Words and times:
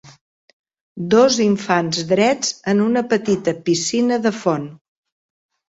Dos 1.13 1.37
infants 1.45 2.01
drets 2.13 2.51
en 2.75 2.83
una 2.87 3.05
petita 3.13 3.55
piscina 3.71 4.21
de 4.27 4.35
font. 4.43 4.69